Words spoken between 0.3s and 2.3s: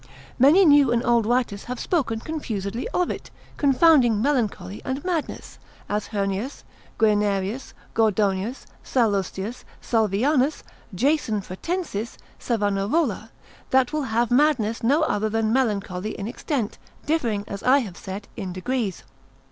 Many new and old writers have spoken